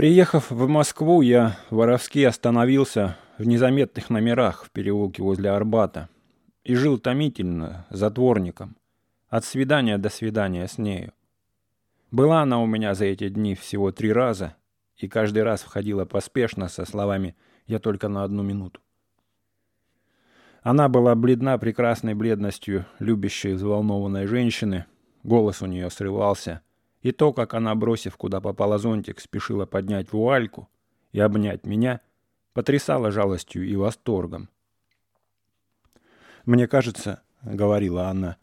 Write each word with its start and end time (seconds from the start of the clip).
Приехав 0.00 0.50
в 0.50 0.66
Москву, 0.66 1.20
я 1.20 1.58
воровски 1.68 2.24
остановился 2.24 3.18
в 3.36 3.46
незаметных 3.46 4.08
номерах 4.08 4.64
в 4.64 4.70
переулке 4.70 5.22
возле 5.22 5.50
Арбата 5.50 6.08
и 6.64 6.74
жил 6.74 6.98
томительно, 6.98 7.84
затворником, 7.90 8.78
от 9.28 9.44
свидания 9.44 9.98
до 9.98 10.08
свидания 10.08 10.66
с 10.66 10.78
нею. 10.78 11.12
Была 12.10 12.40
она 12.40 12.62
у 12.62 12.66
меня 12.66 12.94
за 12.94 13.04
эти 13.04 13.28
дни 13.28 13.54
всего 13.54 13.92
три 13.92 14.10
раза, 14.10 14.56
и 14.96 15.06
каждый 15.06 15.42
раз 15.42 15.60
входила 15.60 16.06
поспешно 16.06 16.68
со 16.68 16.86
словами 16.86 17.36
«я 17.66 17.78
только 17.78 18.08
на 18.08 18.24
одну 18.24 18.42
минуту». 18.42 18.80
Она 20.62 20.88
была 20.88 21.14
бледна 21.14 21.58
прекрасной 21.58 22.14
бледностью 22.14 22.86
любящей 23.00 23.52
взволнованной 23.52 24.26
женщины, 24.26 24.86
голос 25.24 25.60
у 25.60 25.66
нее 25.66 25.90
срывался, 25.90 26.62
и 27.02 27.12
то, 27.12 27.32
как 27.32 27.54
она, 27.54 27.74
бросив 27.74 28.16
куда 28.16 28.40
попала 28.40 28.78
зонтик, 28.78 29.20
спешила 29.20 29.66
поднять 29.66 30.12
вуальку 30.12 30.68
и 31.12 31.20
обнять 31.20 31.64
меня, 31.64 32.00
потрясало 32.52 33.10
жалостью 33.10 33.66
и 33.66 33.74
восторгом. 33.76 34.48
«Мне 36.44 36.66
кажется,— 36.66 37.22
говорила 37.42 38.08
она, 38.08 38.36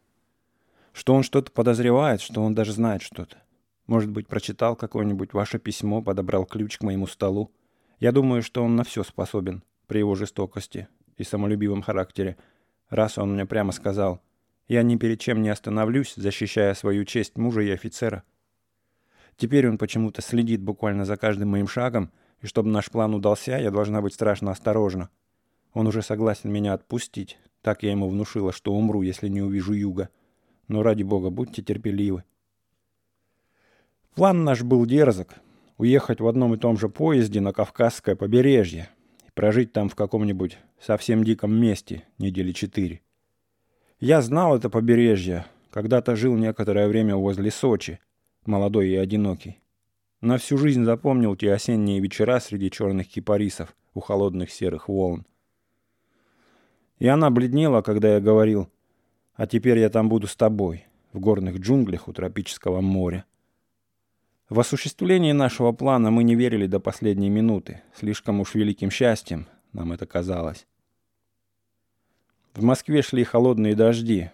—что 0.93 1.13
он 1.13 1.23
что-то 1.23 1.51
подозревает, 1.51 2.21
что 2.21 2.41
он 2.41 2.55
даже 2.55 2.71
знает 2.71 3.01
что-то. 3.01 3.37
Может 3.85 4.09
быть, 4.09 4.27
прочитал 4.27 4.75
какое-нибудь 4.75 5.33
ваше 5.33 5.59
письмо, 5.59 6.01
подобрал 6.01 6.45
ключ 6.45 6.77
к 6.77 6.83
моему 6.83 7.07
столу. 7.07 7.51
Я 7.99 8.11
думаю, 8.11 8.41
что 8.41 8.63
он 8.63 8.75
на 8.75 8.83
все 8.83 9.03
способен 9.03 9.63
при 9.87 9.99
его 9.99 10.15
жестокости 10.15 10.87
и 11.15 11.23
самолюбивом 11.23 11.81
характере, 11.81 12.37
раз 12.89 13.17
он 13.17 13.33
мне 13.33 13.45
прямо 13.45 13.71
сказал, 13.71 14.21
«Я 14.67 14.83
ни 14.83 14.97
перед 14.97 15.19
чем 15.19 15.41
не 15.41 15.49
остановлюсь, 15.49 16.15
защищая 16.15 16.73
свою 16.73 17.05
честь 17.05 17.37
мужа 17.37 17.61
и 17.61 17.69
офицера». 17.69 18.23
Теперь 19.37 19.69
он 19.69 19.77
почему-то 19.77 20.21
следит 20.21 20.61
буквально 20.61 21.05
за 21.05 21.15
каждым 21.15 21.49
моим 21.49 21.67
шагом, 21.67 22.11
и 22.41 22.47
чтобы 22.47 22.69
наш 22.69 22.89
план 22.89 23.13
удался, 23.13 23.57
я 23.57 23.71
должна 23.71 24.01
быть 24.01 24.13
страшно 24.13 24.51
осторожна. 24.51 25.09
Он 25.73 25.87
уже 25.87 26.01
согласен 26.01 26.51
меня 26.51 26.73
отпустить. 26.73 27.37
Так 27.61 27.83
я 27.83 27.91
ему 27.91 28.09
внушила, 28.09 28.51
что 28.51 28.73
умру, 28.73 29.01
если 29.03 29.27
не 29.27 29.41
увижу 29.41 29.73
юга. 29.73 30.09
Но 30.67 30.83
ради 30.83 31.03
бога, 31.03 31.29
будьте 31.29 31.61
терпеливы. 31.61 32.23
План 34.15 34.43
наш 34.43 34.63
был 34.63 34.85
дерзок. 34.85 35.35
Уехать 35.77 36.19
в 36.19 36.27
одном 36.27 36.55
и 36.55 36.57
том 36.57 36.77
же 36.77 36.89
поезде 36.89 37.39
на 37.39 37.53
Кавказское 37.53 38.15
побережье, 38.15 38.89
прожить 39.35 39.71
там 39.71 39.89
в 39.89 39.95
каком-нибудь 39.95 40.57
совсем 40.79 41.23
диком 41.23 41.53
месте 41.53 42.03
недели 42.17 42.51
четыре. 42.51 43.01
Я 43.99 44.23
знал 44.23 44.55
это 44.55 44.71
побережье, 44.71 45.45
когда-то 45.69 46.15
жил 46.15 46.35
некоторое 46.35 46.87
время 46.87 47.15
возле 47.15 47.51
Сочи, 47.51 47.99
молодой 48.47 48.89
и 48.89 48.95
одинокий. 48.95 49.59
На 50.21 50.37
всю 50.37 50.57
жизнь 50.57 50.83
запомнил 50.83 51.35
те 51.35 51.53
осенние 51.53 51.99
вечера 51.99 52.39
среди 52.39 52.71
черных 52.71 53.07
кипарисов 53.07 53.75
у 53.93 53.99
холодных 53.99 54.51
серых 54.51 54.89
волн. 54.89 55.25
И 56.99 57.07
она 57.07 57.29
бледнела, 57.29 57.81
когда 57.81 58.15
я 58.15 58.19
говорил, 58.19 58.69
«А 59.35 59.45
теперь 59.45 59.77
я 59.77 59.89
там 59.89 60.09
буду 60.09 60.25
с 60.25 60.35
тобой, 60.35 60.87
в 61.13 61.19
горных 61.19 61.57
джунглях 61.57 62.07
у 62.07 62.13
тропического 62.13 62.81
моря». 62.81 63.25
В 64.49 64.59
осуществлении 64.59 65.33
нашего 65.33 65.73
плана 65.73 66.09
мы 66.09 66.23
не 66.23 66.33
верили 66.33 66.67
до 66.67 66.79
последней 66.79 67.29
минуты. 67.29 67.81
Слишком 67.93 68.39
уж 68.39 68.55
великим 68.55 68.89
счастьем 68.89 69.45
нам 69.73 69.91
это 69.91 70.05
казалось. 70.05 70.65
В 72.55 72.63
Москве 72.63 73.01
шли 73.01 73.23
холодные 73.23 73.75
дожди. 73.75 74.31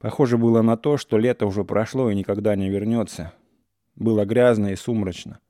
Похоже 0.00 0.36
было 0.36 0.60
на 0.60 0.76
то, 0.76 0.98
что 0.98 1.16
лето 1.16 1.46
уже 1.46 1.64
прошло 1.64 2.10
и 2.10 2.14
никогда 2.14 2.56
не 2.56 2.68
вернется. 2.68 3.32
Было 3.96 4.24
грязно 4.24 4.68
и 4.68 4.76
сумрачно. 4.76 5.40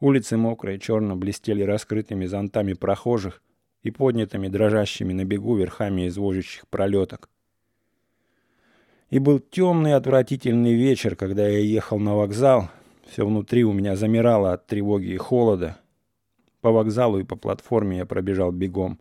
Улицы 0.00 0.36
мокрые, 0.36 0.78
черно 0.78 1.16
блестели 1.16 1.62
раскрытыми 1.62 2.26
зонтами 2.26 2.74
прохожих 2.74 3.42
и 3.82 3.90
поднятыми 3.90 4.48
дрожащими 4.48 5.12
на 5.12 5.24
бегу 5.24 5.56
верхами 5.56 6.08
извозящих 6.08 6.66
пролеток. 6.68 7.28
И 9.10 9.18
был 9.18 9.38
темный 9.38 9.94
отвратительный 9.94 10.74
вечер, 10.74 11.16
когда 11.16 11.46
я 11.46 11.58
ехал 11.58 11.98
на 11.98 12.16
вокзал— 12.16 12.70
все 13.06 13.24
внутри 13.24 13.64
у 13.64 13.72
меня 13.72 13.96
замирало 13.96 14.52
от 14.52 14.66
тревоги 14.66 15.06
и 15.06 15.16
холода. 15.16 15.78
По 16.60 16.72
вокзалу 16.72 17.20
и 17.20 17.24
по 17.24 17.36
платформе 17.36 17.98
я 17.98 18.06
пробежал 18.06 18.50
бегом, 18.50 18.98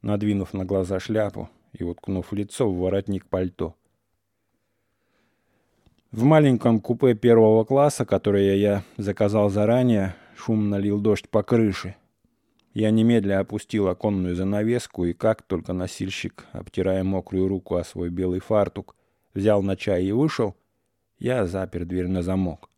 надвинув 0.00 0.54
на 0.54 0.64
глаза 0.64 0.98
шляпу 0.98 1.50
и 1.72 1.84
уткнув 1.84 2.32
лицо 2.32 2.68
в 2.68 2.78
воротник 2.78 3.26
пальто. 3.26 3.74
В 6.12 6.24
маленьком 6.24 6.78
купе 6.78 7.14
первого 7.14 7.64
класса, 7.64 8.04
которое 8.04 8.56
я 8.56 8.82
заказал 8.98 9.48
заранее, 9.48 10.14
шумно 10.36 10.74
лил 10.74 11.00
дождь 11.00 11.26
по 11.30 11.42
крыше. 11.42 11.96
Я 12.74 12.90
немедля 12.90 13.40
опустил 13.40 13.88
оконную 13.88 14.36
занавеску, 14.36 15.06
и 15.06 15.14
как 15.14 15.40
только 15.40 15.72
носильщик, 15.72 16.44
обтирая 16.52 17.02
мокрую 17.02 17.48
руку 17.48 17.76
о 17.76 17.84
свой 17.84 18.10
белый 18.10 18.40
фартук, 18.40 18.94
взял 19.32 19.62
на 19.62 19.74
чай 19.74 20.04
и 20.04 20.12
вышел, 20.12 20.54
я 21.18 21.46
запер 21.46 21.86
дверь 21.86 22.08
на 22.08 22.22
замок. 22.22 22.68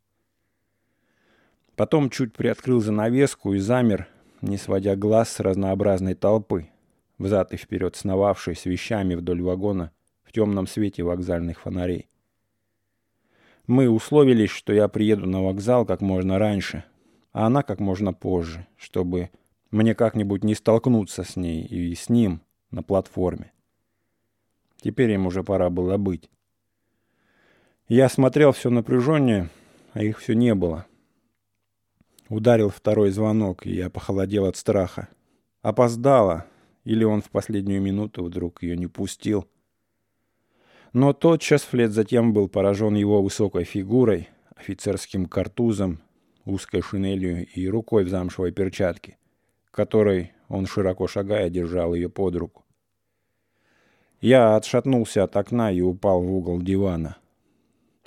Потом 1.75 2.11
чуть 2.11 2.35
приоткрыл 2.35 2.81
занавеску 2.81 3.55
и 3.55 3.59
замер, 3.59 4.07
не 4.43 4.59
сводя 4.59 4.95
глаз 4.95 5.31
с 5.31 5.41
разнообразной 5.41 6.15
толпы, 6.15 6.69
взад 7.19 7.53
и 7.53 7.57
вперед 7.57 7.97
сновавшей 7.97 8.55
с 8.55 8.65
вещами 8.65 9.17
вдоль 9.17 9.43
вагона 9.43 9.91
в 10.23 10.31
темном 10.31 10.69
свете 10.69 11.03
вокзальных 11.03 11.59
фонарей. 11.63 12.07
Мы 13.67 13.89
условились, 13.89 14.51
что 14.51 14.73
я 14.73 14.89
приеду 14.89 15.27
на 15.27 15.43
вокзал 15.43 15.87
как 15.87 16.01
можно 16.01 16.39
раньше, 16.39 16.85
а 17.33 17.47
она 17.47 17.63
как 17.63 17.81
можно 17.81 18.13
позже, 18.13 18.67
чтобы 18.77 19.31
мне 19.71 19.95
как-нибудь 19.95 20.45
не 20.45 20.55
столкнуться 20.55 21.25
с 21.25 21.37
ней 21.37 21.65
и 21.65 21.95
с 21.95 22.09
ним 22.09 22.41
на 22.71 22.83
платформе. 22.83 23.53
Теперь 24.81 25.11
им 25.13 25.27
уже 25.27 25.43
пора 25.43 25.71
было 25.71 25.97
быть. 25.97 26.29
Я 27.89 28.09
смотрел 28.09 28.53
все 28.53 28.71
напряженнее, 28.71 29.49
а 29.93 30.03
их 30.03 30.19
все 30.19 30.35
не 30.35 30.55
было— 30.55 30.87
Ударил 32.29 32.71
второй 32.71 33.11
звонок, 33.11 33.67
и 33.67 33.75
я 33.75 33.91
похолодел 33.91 34.47
от 34.47 34.57
страха. 34.57 35.09
Опоздала, 35.61 36.47
или 36.85 37.05
он 37.05 37.21
в 37.21 37.31
последнюю 37.31 37.83
минуту 37.83 38.25
вдруг 38.25 38.63
ее 38.63 38.77
не 38.77 38.87
пустил. 38.87 39.47
Но 40.95 41.13
тотчас 41.13 41.63
вслед 41.63 41.91
затем 41.91 42.33
был 42.33 42.49
поражен 42.49 42.95
его 42.95 43.21
высокой 43.21 43.65
фигурой, 43.65 44.29
офицерским 44.55 45.27
картузом, 45.27 46.01
узкой 46.45 46.83
шинелью 46.83 47.45
и 47.45 47.67
рукой 47.67 48.05
в 48.05 48.09
замшевой 48.09 48.53
перчатке, 48.53 49.19
которой 49.73 50.35
он, 50.49 50.67
широко 50.67 51.09
шагая, 51.09 51.51
держал 51.51 51.95
ее 51.95 52.09
под 52.09 52.37
руку. 52.37 52.65
Я 54.21 54.55
отшатнулся 54.55 55.25
от 55.25 55.37
окна 55.37 55.73
и 55.73 55.81
упал 55.81 56.23
в 56.23 56.33
угол 56.33 56.63
дивана. 56.63 57.17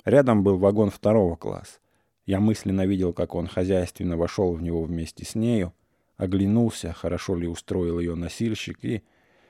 Рядом 0.06 0.42
был 0.42 0.56
вагон 0.56 0.88
второго 0.88 1.36
класса. 1.36 1.80
Я 2.24 2.40
мысленно 2.40 2.86
видел, 2.86 3.12
как 3.12 3.34
он 3.34 3.48
хозяйственно 3.48 4.16
вошел 4.16 4.54
в 4.54 4.62
него 4.62 4.82
вместе 4.82 5.26
с 5.26 5.34
нею, 5.34 5.74
оглянулся, 6.16 6.94
хорошо 6.94 7.36
ли 7.36 7.48
устроил 7.48 8.00
ее 8.00 8.14
носильщик, 8.14 8.82
и 8.82 9.02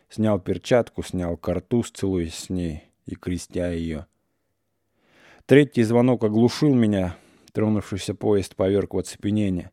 снял 0.08 0.40
перчатку, 0.40 1.04
снял 1.04 1.36
картуз, 1.36 1.92
целуясь 1.92 2.34
с 2.34 2.50
ней 2.50 2.87
и 3.08 3.16
крестя 3.16 3.72
ее. 3.72 4.06
Третий 5.46 5.82
звонок 5.82 6.24
оглушил 6.24 6.74
меня, 6.74 7.16
тронувшийся 7.52 8.14
поезд 8.14 8.54
поверг 8.54 8.94
в 8.94 8.98
оцепенение. 8.98 9.70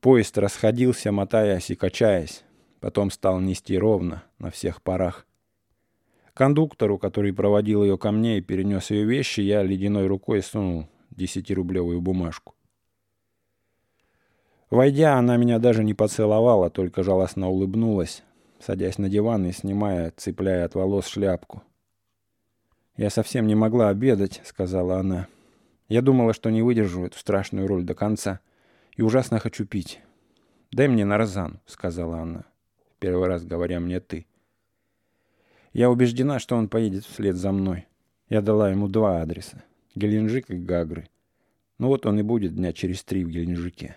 Поезд 0.00 0.38
расходился, 0.38 1.12
мотаясь 1.12 1.70
и 1.70 1.76
качаясь, 1.76 2.42
потом 2.80 3.10
стал 3.10 3.38
нести 3.38 3.78
ровно, 3.78 4.24
на 4.38 4.50
всех 4.50 4.82
парах. 4.82 5.26
Кондуктору, 6.32 6.98
который 6.98 7.34
проводил 7.34 7.84
ее 7.84 7.98
ко 7.98 8.10
мне 8.10 8.38
и 8.38 8.40
перенес 8.40 8.90
ее 8.90 9.04
вещи, 9.04 9.42
я 9.42 9.62
ледяной 9.62 10.06
рукой 10.06 10.42
сунул 10.42 10.88
десятирублевую 11.10 12.00
бумажку. 12.00 12.54
Войдя, 14.70 15.18
она 15.18 15.36
меня 15.36 15.58
даже 15.58 15.84
не 15.84 15.92
поцеловала, 15.92 16.70
только 16.70 17.02
жалостно 17.02 17.50
улыбнулась, 17.50 18.22
садясь 18.58 18.96
на 18.96 19.10
диван 19.10 19.44
и 19.44 19.52
снимая, 19.52 20.14
цепляя 20.16 20.64
от 20.64 20.74
волос 20.74 21.08
шляпку. 21.08 21.62
«Я 22.96 23.10
совсем 23.10 23.46
не 23.46 23.54
могла 23.54 23.88
обедать»,— 23.88 24.40
сказала 24.44 24.98
она. 24.98 25.28
«Я 25.88 26.02
думала, 26.02 26.34
что 26.34 26.50
не 26.50 26.62
выдержу 26.62 27.04
эту 27.04 27.18
страшную 27.18 27.66
роль 27.66 27.84
до 27.84 27.94
конца, 27.94 28.40
и 28.96 29.02
ужасно 29.02 29.38
хочу 29.38 29.66
пить. 29.66 30.00
Дай 30.70 30.88
мне 30.88 31.04
нарзан»,— 31.04 31.60
сказала 31.66 32.20
она, 32.20 32.44
первый 32.98 33.28
раз 33.28 33.44
говоря 33.44 33.80
мне 33.80 34.00
«ты». 34.00 34.26
Я 35.72 35.90
убеждена, 35.90 36.38
что 36.38 36.56
он 36.56 36.68
поедет 36.68 37.04
вслед 37.04 37.36
за 37.36 37.50
мной. 37.50 37.86
Я 38.28 38.42
дала 38.42 38.70
ему 38.70 38.88
два 38.88 39.22
адреса. 39.22 39.64
Геленджик 39.94 40.50
и 40.50 40.56
Гагры. 40.56 41.08
Ну 41.78 41.88
вот 41.88 42.04
он 42.04 42.18
и 42.18 42.22
будет 42.22 42.54
дня 42.54 42.72
через 42.72 43.02
три 43.04 43.24
в 43.24 43.30
Геленджике. 43.30 43.96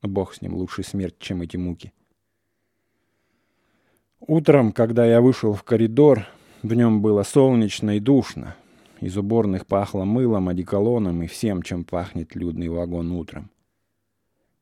Бог 0.00 0.32
с 0.32 0.42
ним, 0.42 0.54
лучше 0.54 0.84
смерть, 0.84 1.18
чем 1.18 1.42
эти 1.42 1.56
муки. 1.56 1.92
Утром, 4.20 4.72
когда 4.72 5.04
я 5.06 5.20
вышел 5.20 5.52
в 5.52 5.64
коридор, 5.64 6.26
в 6.62 6.74
нем 6.74 7.02
было 7.02 7.22
солнечно 7.22 7.96
и 7.96 8.00
душно. 8.00 8.56
Из 9.00 9.16
уборных 9.16 9.66
пахло 9.66 10.04
мылом, 10.04 10.48
одеколоном 10.48 11.22
и 11.22 11.28
всем, 11.28 11.62
чем 11.62 11.84
пахнет 11.84 12.34
людный 12.34 12.68
вагон 12.68 13.12
утром. 13.12 13.50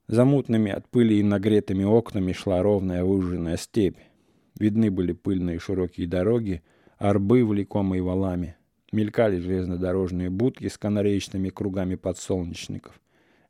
За 0.09 0.25
мутными 0.25 0.71
от 0.71 0.89
пыли 0.89 1.19
и 1.19 1.23
нагретыми 1.23 1.85
окнами 1.85 2.33
шла 2.33 2.63
ровная 2.63 3.03
выжженная 3.03 3.57
степь. 3.57 3.97
Видны 4.59 4.91
были 4.91 5.13
пыльные 5.13 5.59
широкие 5.59 6.07
дороги, 6.07 6.63
арбы, 6.99 7.45
влекомые 7.45 8.03
валами. 8.03 8.57
Мелькали 8.93 9.39
железнодорожные 9.39 10.31
будки 10.31 10.69
с 10.69 10.79
канареечными 10.79 11.49
кругами 11.49 11.97
подсолнечников, 11.97 13.01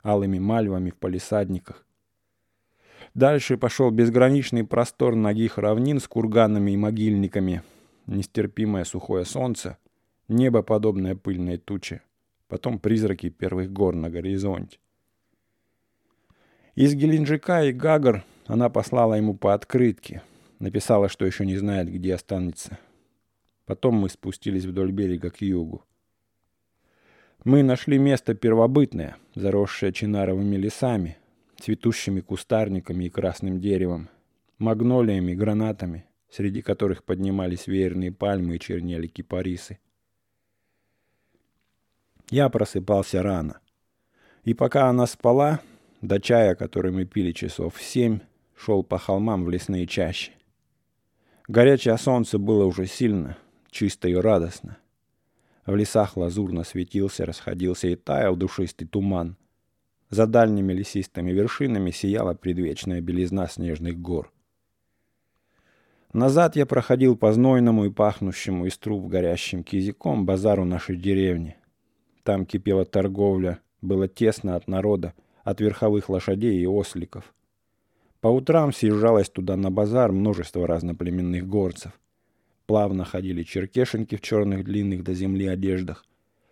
алыми 0.01 0.39
мальвами 0.39 0.89
в 0.89 0.95
палисадниках. 0.95 1.85
Дальше 3.13 3.57
пошел 3.57 3.91
безграничный 3.91 4.63
простор 4.63 5.15
ногих 5.15 5.57
равнин 5.57 5.99
с 5.99 6.07
курганами 6.07 6.71
и 6.71 6.77
могильниками, 6.77 7.61
нестерпимое 8.07 8.83
сухое 8.83 9.25
солнце, 9.25 9.77
небо, 10.27 10.63
подобное 10.63 11.15
пыльной 11.15 11.57
туче, 11.57 12.01
потом 12.47 12.79
призраки 12.79 13.29
первых 13.29 13.71
гор 13.71 13.95
на 13.95 14.09
горизонте. 14.09 14.79
Из 16.75 16.93
Геленджика 16.93 17.63
и 17.63 17.71
Гагар 17.71 18.23
она 18.45 18.69
послала 18.69 19.15
ему 19.15 19.35
по 19.35 19.53
открытке, 19.53 20.21
написала, 20.59 21.09
что 21.09 21.25
еще 21.25 21.45
не 21.45 21.57
знает, 21.57 21.91
где 21.91 22.15
останется. 22.15 22.79
Потом 23.65 23.95
мы 23.95 24.09
спустились 24.09 24.65
вдоль 24.65 24.91
берега 24.91 25.29
к 25.29 25.41
югу. 25.41 25.83
Мы 27.43 27.63
нашли 27.63 27.97
место 27.97 28.33
первобытное, 28.33 29.17
заросшее 29.35 29.93
чинаровыми 29.93 30.55
лесами, 30.55 31.17
цветущими 31.59 32.21
кустарниками 32.21 33.05
и 33.05 33.09
красным 33.09 33.59
деревом, 33.59 34.09
магнолиями, 34.57 35.33
гранатами, 35.33 36.05
среди 36.29 36.61
которых 36.61 37.03
поднимались 37.03 37.67
веерные 37.67 38.11
пальмы 38.11 38.55
и 38.55 38.59
чернели 38.59 39.07
кипарисы. 39.07 39.79
Я 42.29 42.49
просыпался 42.49 43.23
рано. 43.23 43.59
И 44.43 44.53
пока 44.53 44.89
она 44.89 45.07
спала, 45.07 45.61
до 46.01 46.19
чая, 46.19 46.55
который 46.55 46.91
мы 46.91 47.05
пили 47.05 47.31
часов 47.31 47.75
в 47.75 47.81
семь, 47.81 48.19
шел 48.55 48.83
по 48.83 48.97
холмам 48.97 49.45
в 49.45 49.49
лесные 49.49 49.87
чащи. 49.87 50.31
Горячее 51.47 51.97
солнце 51.97 52.37
было 52.37 52.65
уже 52.65 52.85
сильно, 52.85 53.37
чисто 53.71 54.09
и 54.09 54.13
радостно. 54.13 54.77
В 55.65 55.75
лесах 55.75 56.17
лазурно 56.17 56.63
светился, 56.63 57.25
расходился 57.25 57.87
и 57.87 57.95
таял 57.95 58.35
душистый 58.35 58.87
туман. 58.87 59.37
За 60.09 60.27
дальними 60.27 60.73
лесистыми 60.73 61.31
вершинами 61.31 61.91
сияла 61.91 62.33
предвечная 62.33 63.01
белизна 63.01 63.47
снежных 63.47 63.99
гор. 63.99 64.31
Назад 66.13 66.55
я 66.55 66.65
проходил 66.65 67.17
по 67.17 67.33
знойному 67.33 67.85
и 67.85 67.89
пахнущему 67.89 68.65
из 68.65 68.77
труб 68.77 69.07
горящим 69.07 69.63
кизиком 69.63 70.25
базару 70.25 70.63
нашей 70.63 70.95
деревни. 70.95 71.57
Там 72.23 72.45
кипела 72.45 72.85
торговля, 72.85 73.59
было 73.81 74.07
тесно 74.07 74.55
от 74.55 74.67
народа, 74.67 75.13
от 75.43 75.59
верховых 75.59 76.09
лошадей 76.09 76.59
и 76.59 76.65
осликов. 76.65 77.33
По 78.21 78.29
утрам 78.29 78.73
съезжалось 78.73 79.29
туда 79.29 79.57
на 79.57 79.69
базар 79.69 80.11
множество 80.11 80.65
разноплеменных 80.65 81.45
горцев. 81.47 81.91
Плавно 82.65 83.05
ходили 83.05 83.43
черкешенки 83.43 84.15
в 84.15 84.21
черных 84.21 84.63
длинных 84.63 85.03
до 85.03 85.13
земли 85.13 85.45
одеждах, 85.45 86.05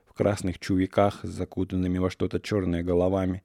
в 0.06 0.13
красных 0.13 0.60
чувиках 0.60 1.22
с 1.24 1.30
закутанными 1.30 1.98
во 1.98 2.10
что-то 2.10 2.40
черное 2.40 2.84
головами, 2.84 3.42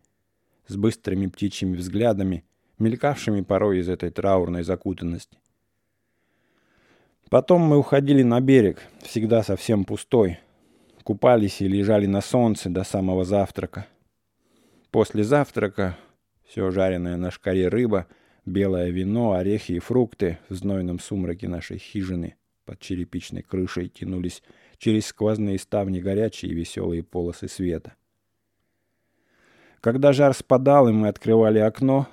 с 0.67 0.77
быстрыми 0.77 1.27
птичьими 1.27 1.77
взглядами, 1.77 2.45
мелькавшими 2.79 3.41
порой 3.41 3.79
из 3.79 3.89
этой 3.89 4.11
траурной 4.11 4.63
закутанности. 4.65 5.39
Потом 7.31 7.61
мы 7.63 7.79
уходили 7.79 8.25
на 8.25 8.41
берег, 8.41 8.83
всегда 9.03 9.45
совсем 9.45 9.85
пустой. 9.85 10.41
Купались 11.05 11.61
и 11.61 11.69
лежали 11.69 12.07
на 12.07 12.23
солнце 12.23 12.69
до 12.69 12.83
самого 12.83 13.25
завтрака. 13.25 13.87
После 14.91 15.23
завтрака 15.23 15.97
все 16.45 16.73
жареное 16.73 17.17
на 17.17 17.31
шкаре 17.31 17.69
рыба, 17.69 18.09
белое 18.45 18.91
вино, 18.91 19.35
орехи 19.35 19.73
и 19.73 19.79
фрукты 19.79 20.41
в 20.49 20.55
знойном 20.57 20.99
сумраке 20.99 21.47
нашей 21.47 21.79
хижины 21.79 22.35
под 22.65 22.81
черепичной 22.81 23.43
крышей 23.43 23.89
тянулись 23.89 24.43
через 24.79 25.07
сквозные 25.07 25.61
ставни 25.61 26.01
горячие 26.01 26.51
и 26.51 26.55
веселые 26.55 27.05
полосы 27.05 27.47
света. 27.47 27.95
Когда 29.81 30.13
жар 30.13 30.35
спадал, 30.35 30.89
и 30.89 30.93
мы 30.93 31.07
открывали 31.07 31.61
окно, 31.61 32.09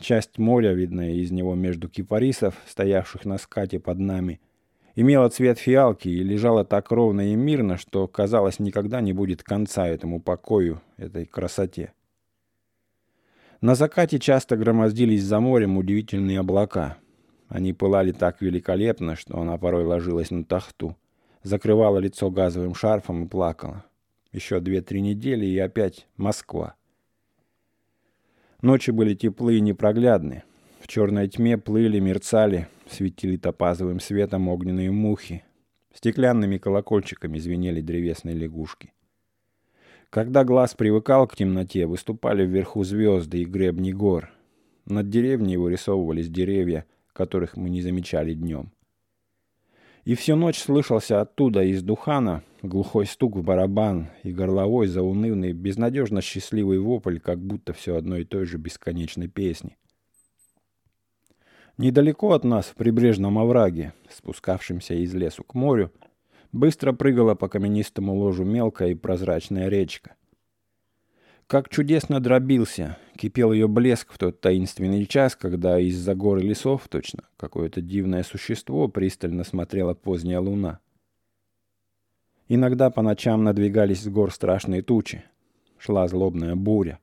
часть 0.00 0.38
моря, 0.38 0.72
видная 0.72 1.12
из 1.12 1.30
него 1.30 1.54
между 1.54 1.90
кипарисов, 1.90 2.54
стоявших 2.66 3.26
на 3.26 3.36
скате 3.36 3.78
под 3.78 3.98
нами— 3.98 4.40
имела 4.94 5.28
цвет 5.28 5.58
фиалки 5.58 6.08
и 6.08 6.22
лежала 6.22 6.64
так 6.64 6.90
ровно 6.90 7.32
и 7.32 7.34
мирно, 7.34 7.76
что, 7.76 8.06
казалось, 8.08 8.58
никогда 8.58 9.00
не 9.00 9.12
будет 9.12 9.42
конца 9.42 9.86
этому 9.86 10.20
покою, 10.20 10.80
этой 10.96 11.26
красоте. 11.26 11.92
На 13.60 13.74
закате 13.74 14.18
часто 14.18 14.56
громоздились 14.56 15.22
за 15.22 15.38
морем 15.38 15.76
удивительные 15.76 16.40
облака. 16.40 16.98
Они 17.48 17.72
пылали 17.72 18.12
так 18.12 18.40
великолепно, 18.40 19.14
что 19.14 19.38
она 19.38 19.56
порой 19.56 19.84
ложилась 19.84 20.30
на 20.30 20.44
тахту, 20.44 20.96
закрывала 21.42 21.98
лицо 21.98 22.30
газовым 22.30 22.74
шарфом 22.74 23.24
и 23.24 23.28
плакала. 23.28 23.84
Еще 24.32 24.60
две-три 24.60 25.00
недели 25.00 25.44
и 25.46 25.58
опять 25.58 26.08
Москва. 26.16 26.74
Ночи 28.62 28.90
были 28.90 29.14
теплые 29.14 29.58
и 29.58 29.60
непроглядные. 29.60 30.44
Черной 30.94 31.26
тьме 31.26 31.56
плыли, 31.56 32.00
мерцали, 32.00 32.68
светили 32.86 33.38
топазовым 33.38 33.98
светом 33.98 34.48
огненные 34.48 34.90
мухи. 34.90 35.42
Стеклянными 35.94 36.58
колокольчиками 36.58 37.38
звенели 37.38 37.80
древесные 37.80 38.34
лягушки. 38.34 38.92
Когда 40.10 40.44
глаз 40.44 40.74
привыкал 40.74 41.26
к 41.26 41.34
темноте, 41.34 41.86
выступали 41.86 42.44
вверху 42.44 42.84
звезды 42.84 43.40
и 43.40 43.46
гребни 43.46 43.92
гор. 43.92 44.32
Над 44.84 45.08
деревней 45.08 45.56
вырисовывались 45.56 46.28
деревья, 46.28 46.84
которых 47.14 47.56
мы 47.56 47.70
не 47.70 47.80
замечали 47.80 48.34
днем. 48.34 48.70
И 50.04 50.14
всю 50.14 50.36
ночь 50.36 50.58
слышался 50.58 51.22
оттуда, 51.22 51.62
из 51.62 51.82
Духана, 51.82 52.44
глухой 52.60 53.06
стук 53.06 53.36
в 53.36 53.42
барабан 53.42 54.10
и 54.24 54.30
горловой, 54.30 54.88
заунывный, 54.88 55.54
безнадежно 55.54 56.20
счастливый 56.20 56.80
вопль, 56.80 57.18
как 57.18 57.38
будто 57.38 57.72
все 57.72 57.96
одной 57.96 58.20
и 58.20 58.24
той 58.26 58.44
же 58.44 58.58
бесконечной 58.58 59.28
песни. 59.28 59.78
Недалеко 61.78 62.32
от 62.32 62.44
нас, 62.44 62.66
в 62.66 62.74
прибрежном 62.74 63.38
овраге, 63.38 63.94
спускавшемся 64.10 64.94
из 64.94 65.14
лесу 65.14 65.42
к 65.42 65.54
морю, 65.54 65.90
быстро 66.52 66.92
прыгала 66.92 67.34
по 67.34 67.48
каменистому 67.48 68.14
ложу 68.14 68.44
мелкая 68.44 68.90
и 68.90 68.94
прозрачная 68.94 69.68
речка. 69.68 70.14
Как 71.46 71.68
чудесно 71.68 72.20
дробился, 72.20 72.98
кипел 73.16 73.52
ее 73.52 73.68
блеск 73.68 74.12
в 74.12 74.18
тот 74.18 74.40
таинственный 74.40 75.04
час, 75.06 75.36
когда 75.36 75.78
из-за 75.78 76.14
горы 76.14 76.40
лесов, 76.40 76.88
точно, 76.88 77.24
какое-то 77.36 77.80
дивное 77.80 78.22
существо 78.22 78.88
пристально 78.88 79.44
смотрела 79.44 79.94
поздняя 79.94 80.40
луна. 80.40 80.80
Иногда 82.48 82.90
по 82.90 83.02
ночам 83.02 83.44
надвигались 83.44 84.02
с 84.02 84.08
гор 84.08 84.32
страшные 84.32 84.82
тучи. 84.82 85.24
Шла 85.78 86.06
злобная 86.06 86.54
буря. 86.54 86.98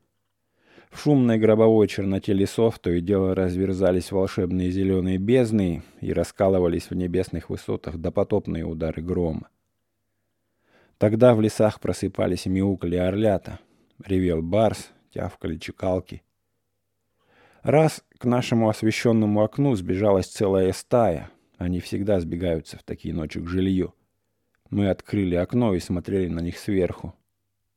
В 0.89 1.01
шумной 1.01 1.37
гробовой 1.37 1.87
черноте 1.87 2.33
лесов 2.33 2.79
то 2.79 2.89
и 2.89 2.99
дело 2.99 3.35
разверзались 3.35 4.11
волшебные 4.11 4.71
зеленые 4.71 5.17
бездны 5.17 5.83
и 6.01 6.11
раскалывались 6.11 6.89
в 6.89 6.95
небесных 6.95 7.49
высотах 7.49 7.97
допотопные 7.97 8.65
удары 8.65 9.01
грома. 9.01 9.49
Тогда 10.97 11.35
в 11.35 11.41
лесах 11.41 11.79
просыпались 11.79 12.47
и 12.47 12.49
мяукали 12.49 12.97
орлята, 12.97 13.59
ревел 14.03 14.41
барс, 14.41 14.89
тявкали 15.13 15.57
чекалки. 15.57 16.23
Раз 17.61 18.03
к 18.17 18.25
нашему 18.25 18.67
освещенному 18.67 19.43
окну 19.43 19.75
сбежалась 19.75 20.27
целая 20.27 20.73
стая, 20.73 21.29
они 21.57 21.79
всегда 21.79 22.19
сбегаются 22.19 22.77
в 22.77 22.83
такие 22.83 23.13
ночи 23.13 23.39
к 23.39 23.47
жилью. 23.47 23.93
Мы 24.69 24.89
открыли 24.89 25.35
окно 25.35 25.73
и 25.75 25.79
смотрели 25.79 26.27
на 26.27 26.39
них 26.39 26.57
сверху, 26.57 27.13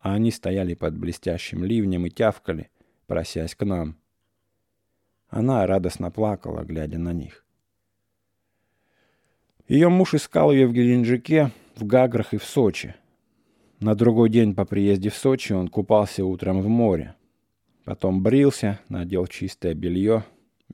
а 0.00 0.14
они 0.14 0.30
стояли 0.30 0.74
под 0.74 0.96
блестящим 0.96 1.64
ливнем 1.64 2.06
и 2.06 2.10
тявкали— 2.10 2.70
просясь 3.12 3.54
к 3.54 3.66
нам. 3.66 3.98
Она 5.28 5.66
радостно 5.66 6.10
плакала, 6.10 6.62
глядя 6.64 6.96
на 6.96 7.12
них. 7.12 7.44
Ее 9.68 9.90
муж 9.90 10.14
искал 10.14 10.50
ее 10.50 10.66
в 10.66 10.72
Геленджике, 10.72 11.50
в 11.76 11.84
Гаграх 11.84 12.32
и 12.32 12.38
в 12.38 12.44
Сочи. 12.44 12.94
На 13.80 13.94
другой 13.94 14.30
день 14.30 14.54
по 14.54 14.64
приезде 14.64 15.10
в 15.10 15.14
Сочи 15.14 15.52
он 15.52 15.68
купался 15.68 16.24
утром 16.24 16.62
в 16.62 16.68
море. 16.68 17.14
Потом 17.84 18.22
брился, 18.22 18.80
надел 18.88 19.26
чистое 19.26 19.74
белье, 19.74 20.24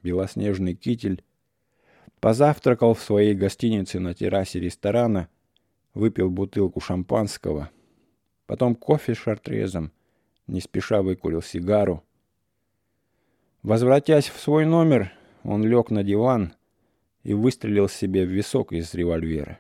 белоснежный 0.01 0.77
китель, 0.77 1.25
позавтракал 2.21 2.95
в 2.95 3.03
своей 3.03 3.35
гостинице 3.35 3.99
на 3.99 4.15
террасе 4.15 4.61
ресторана, 4.61 5.29
выпил 5.93 6.31
бутылку 6.31 6.79
шампанского, 6.79 7.71
потом 8.47 8.77
кофе 8.77 9.17
с 9.17 9.19
шартрезом, 9.19 9.91
не 10.47 10.61
спеша 10.61 11.03
выкурил 11.03 11.43
сигару, 11.43 12.05
Возвратясь 13.63 14.29
в 14.29 14.39
свой 14.41 14.65
номер, 14.65 15.13
он 15.43 15.65
лег 15.65 15.91
на 15.91 16.05
диван 16.05 16.55
и 17.25 17.35
выстрелил 17.35 17.89
себе 17.89 18.25
в 18.25 18.31
висок 18.31 18.73
из 18.73 18.95
револьвера. 18.95 19.59